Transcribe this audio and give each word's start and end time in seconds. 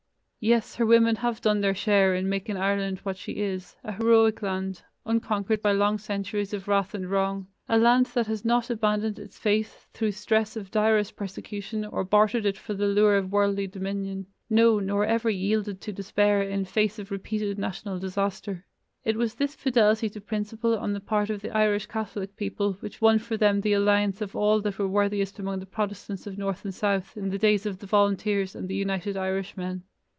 Yes, 0.43 0.73
her 0.77 0.87
women 0.87 1.17
have 1.17 1.39
done 1.39 1.61
their 1.61 1.75
share 1.75 2.15
in 2.15 2.27
making 2.27 2.57
Ireland 2.57 3.01
what 3.03 3.15
she 3.15 3.33
is, 3.33 3.75
a 3.83 3.91
heroic 3.91 4.41
land, 4.41 4.81
unconquered 5.05 5.61
by 5.61 5.71
long 5.71 5.99
centuries 5.99 6.51
of 6.51 6.67
wrath 6.67 6.95
and 6.95 7.07
wrong, 7.11 7.45
a 7.69 7.77
land 7.77 8.07
that 8.15 8.25
has 8.25 8.43
not 8.43 8.71
abandoned 8.71 9.19
its 9.19 9.37
Faith 9.37 9.85
through 9.93 10.13
stress 10.13 10.55
of 10.55 10.71
direst 10.71 11.15
persecution 11.15 11.85
or 11.85 12.03
bartered 12.03 12.47
it 12.47 12.57
for 12.57 12.73
the 12.73 12.87
lure 12.87 13.17
of 13.17 13.31
worldly 13.31 13.67
dominion; 13.67 14.25
no 14.49 14.79
nor 14.79 15.05
ever 15.05 15.29
yielded 15.29 15.79
to 15.81 15.93
despair 15.93 16.41
in 16.41 16.65
face 16.65 16.97
of 16.97 17.11
repeated 17.11 17.59
national 17.59 17.99
disaster. 17.99 18.65
It 19.03 19.17
was 19.17 19.35
this 19.35 19.53
fidelity 19.53 20.09
to 20.09 20.19
principle 20.21 20.75
on 20.75 20.93
the 20.93 21.01
part 21.01 21.29
of 21.29 21.43
the 21.43 21.51
Irish 21.55 21.85
Catholic 21.85 22.35
people 22.35 22.73
which 22.79 22.99
won 22.99 23.19
for 23.19 23.37
them 23.37 23.61
the 23.61 23.73
alliance 23.73 24.21
of 24.21 24.35
all 24.35 24.59
that 24.61 24.79
were 24.79 24.87
worthiest 24.87 25.37
among 25.37 25.59
the 25.59 25.67
Protestants 25.67 26.25
of 26.25 26.39
north 26.39 26.65
and 26.65 26.73
south 26.73 27.15
in 27.15 27.29
the 27.29 27.37
days 27.37 27.67
of 27.67 27.77
the 27.77 27.85
Volunteers 27.85 28.55
and 28.55 28.67
the 28.67 28.75
United 28.75 29.15
Irishmen. 29.15 29.83